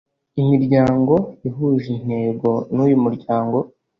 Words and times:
Miryango 0.49 1.13
ihuje 1.47 1.87
intego 1.95 2.49
n 2.73 2.77
uyu 2.85 2.97
muryango 3.03 3.57